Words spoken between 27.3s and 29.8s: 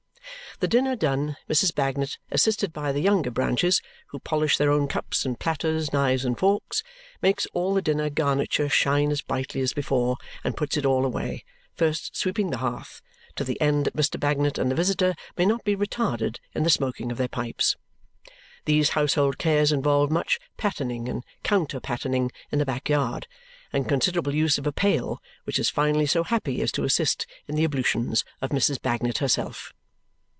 in the ablutions of Mrs. Bagnet herself.